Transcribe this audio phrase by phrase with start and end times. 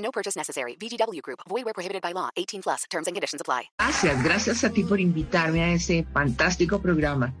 [0.00, 0.76] No purchase necessary.
[0.76, 1.40] VGW Group.
[1.48, 2.28] Void where prohibited by law.
[2.36, 2.84] 18 plus.
[2.90, 3.70] Terms and conditions apply.
[3.78, 7.32] Gracias, gracias a ti por invitarme a ese fantástico programa.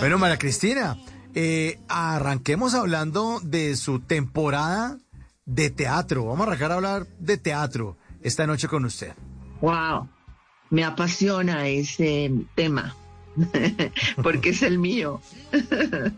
[0.00, 0.96] Bueno, María Cristina,
[1.34, 4.98] eh, arranquemos hablando de su temporada
[5.44, 6.24] de teatro.
[6.24, 9.12] Vamos a arrancar a hablar de teatro esta noche con usted.
[9.60, 10.08] Wow,
[10.70, 12.96] me apasiona ese tema
[14.22, 15.20] porque es el mío.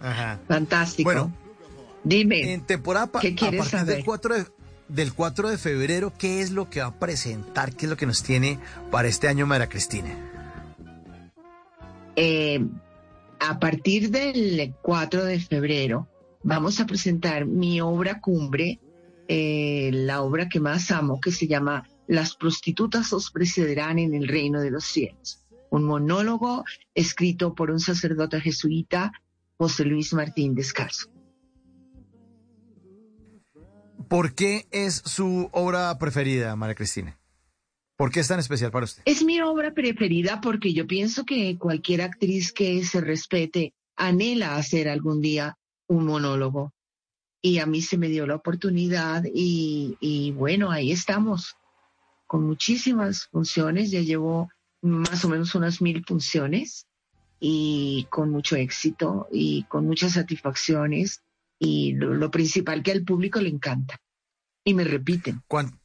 [0.01, 0.39] Ajá.
[0.49, 1.09] Fantástico.
[1.09, 1.33] Bueno,
[2.05, 2.55] dime.
[2.55, 3.97] En temporada ¿Qué a quieres partir saber?
[3.97, 4.47] del 4 de,
[4.89, 7.75] del 4 de febrero, ¿qué es lo que va a presentar?
[7.75, 8.59] ¿Qué es lo que nos tiene
[8.91, 10.17] para este año María Cristina?
[12.17, 12.67] Eh,
[13.39, 16.09] a partir del 4 de febrero
[16.43, 18.81] vamos a presentar mi obra cumbre,
[19.29, 24.27] eh, la obra que más amo, que se llama Las prostitutas os precederán en el
[24.27, 25.45] reino de los cielos.
[25.71, 29.13] Un monólogo escrito por un sacerdote jesuita,
[29.59, 31.11] José Luis Martín Descalzo.
[34.09, 37.19] ¿Por qué es su obra preferida, María Cristina?
[37.95, 39.03] ¿Por qué es tan especial para usted?
[39.05, 44.89] Es mi obra preferida porque yo pienso que cualquier actriz que se respete anhela hacer
[44.89, 46.73] algún día un monólogo.
[47.43, 51.57] Y a mí se me dio la oportunidad y, y bueno, ahí estamos,
[52.27, 54.49] con muchísimas funciones, ya llevo
[54.81, 56.87] más o menos unas mil funciones
[57.41, 61.23] y con mucho éxito y con muchas satisfacciones
[61.59, 63.99] y lo, lo principal que al público le encanta.
[64.65, 65.43] Y me repiten.
[65.49, 65.79] ¿Cuán-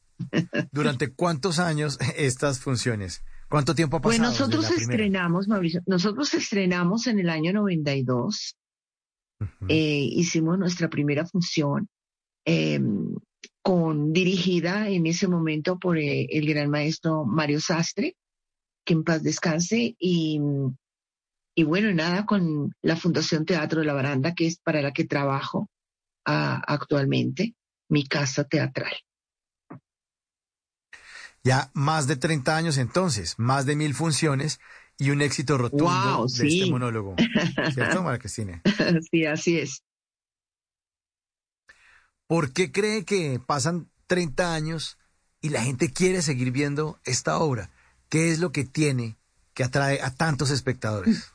[0.72, 3.22] ¿Durante cuántos años estas funciones?
[3.48, 4.32] ¿Cuánto tiempo ha Pues pasado?
[4.32, 8.56] desde nosotros estrenamos, Mauricio, nosotros estrenamos en el año 92,
[9.40, 9.50] Ujú.
[9.68, 11.88] eh, hicimos nuestra primera función
[12.46, 12.80] eh,
[13.62, 18.16] con dirigida en ese momento por eh, el gran maestro Mario Sastre,
[18.84, 20.40] que en paz descanse, y,
[21.54, 25.04] y bueno, nada, con la Fundación Teatro de la Baranda, que es para la que
[25.04, 25.68] trabajo
[26.26, 27.54] ah, actualmente,
[27.88, 28.92] mi casa teatral.
[31.42, 34.60] Ya más de 30 años entonces, más de mil funciones
[34.98, 37.24] y un éxito rotundo Wow, de este monólogo.
[37.68, 38.64] ¿Cierto, María Cristina?
[39.10, 39.82] sí, así es.
[42.26, 44.98] ¿Por qué cree que pasan 30 años
[45.40, 47.70] y la gente quiere seguir viendo esta obra?
[48.08, 49.16] ¿Qué es lo que tiene
[49.54, 51.33] que atrae a tantos espectadores?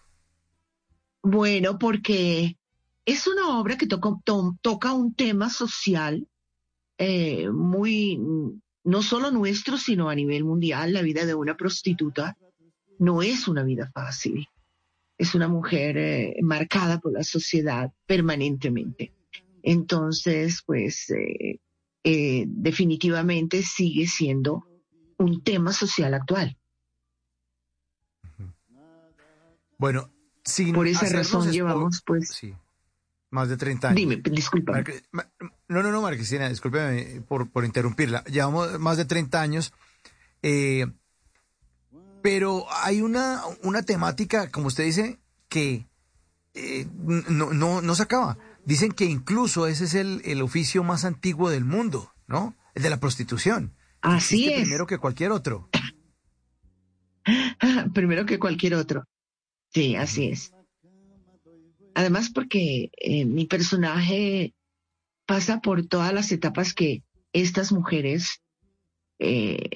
[1.22, 2.57] Bueno, porque
[3.06, 6.28] es una obra que toca, to- toca un tema social
[6.97, 8.19] eh, muy,
[8.84, 10.94] no solo nuestro, sino a nivel mundial.
[10.94, 12.38] La vida de una prostituta
[13.00, 14.47] no es una vida fácil.
[15.18, 19.13] Es una mujer eh, marcada por la sociedad permanentemente.
[19.63, 21.59] Entonces, pues, eh,
[22.03, 24.66] eh, definitivamente sigue siendo
[25.18, 26.58] un tema social actual.
[29.78, 30.09] Bueno,
[30.44, 32.54] sin Por esa razón llevamos, pues, Sí,
[33.32, 33.98] más de 30 años.
[33.98, 34.80] dime, disculpa.
[34.84, 35.28] Cri- Ma-
[35.68, 38.24] No, no, no, María Cristina, discúlpeme por, por interrumpirla.
[38.26, 39.72] Llevamos más de 30 años,
[40.42, 40.88] eh,
[42.22, 45.88] pero hay una, una temática, como usted dice, que
[46.54, 46.88] eh,
[47.30, 48.38] no, no, no se acaba.
[48.66, 52.56] Dicen que incluso ese es el, el oficio más antiguo del mundo, ¿no?
[52.76, 53.74] El de la prostitución.
[54.02, 54.62] Así Existe es.
[54.62, 55.70] Primero que cualquier otro.
[57.94, 59.06] Primero que cualquier otro.
[59.74, 60.53] Sí, así es.
[61.94, 64.53] Además porque eh, mi personaje
[65.25, 67.03] pasa por todas las etapas que
[67.34, 68.41] estas mujeres
[69.19, 69.69] eh,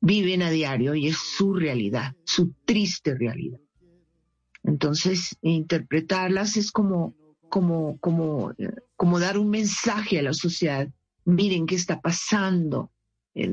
[0.00, 3.60] viven a diario y es su realidad, su triste realidad.
[4.62, 7.14] Entonces, interpretarlas es como,
[7.48, 10.88] como, como, eh, como dar un mensaje a la sociedad.
[11.24, 12.90] Miren qué está pasando.
[13.34, 13.50] Eh,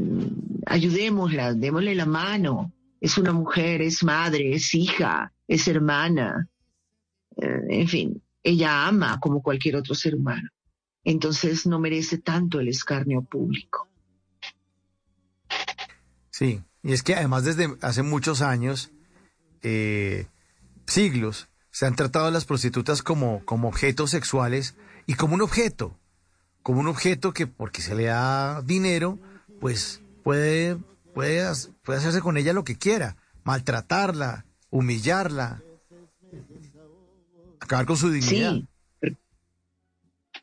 [0.65, 2.73] ayudémosla, démosle la mano.
[2.99, 6.47] Es una mujer, es madre, es hija, es hermana.
[7.35, 10.49] Eh, en fin, ella ama como cualquier otro ser humano.
[11.03, 13.88] Entonces no merece tanto el escarnio público.
[16.31, 18.91] Sí, y es que además desde hace muchos años,
[19.61, 20.27] eh,
[20.85, 25.97] siglos, se han tratado a las prostitutas como, como objetos sexuales y como un objeto,
[26.63, 29.19] como un objeto que porque se le da dinero,
[29.59, 30.77] pues puede,
[31.17, 31.51] puede,
[31.83, 35.63] puede hacerse con ella lo que quiera, maltratarla, humillarla,
[37.59, 38.53] acabar con su dignidad.
[39.01, 39.17] Sí,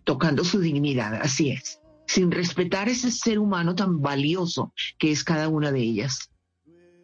[0.02, 1.80] tocando su dignidad, así es.
[2.08, 6.30] sin respetar ese ser humano tan valioso que es cada una de ellas,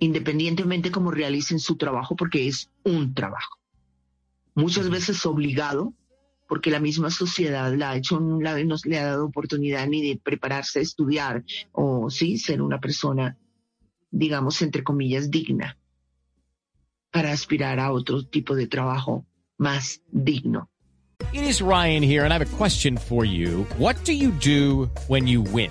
[0.00, 3.56] independientemente cómo realicen su trabajo, porque es un trabajo.
[4.56, 5.94] Muchas veces obligado,
[6.48, 10.80] porque la misma sociedad la ha hecho, no le ha dado oportunidad ni de prepararse
[10.80, 13.38] a estudiar o sí, ser una persona,
[14.10, 15.76] digamos, entre comillas, digna
[17.10, 19.26] para aspirar a otro tipo de trabajo
[19.58, 20.68] más digno.
[21.32, 23.66] It is Ryan here, and I have a question for you.
[23.78, 25.70] What do you do when you win?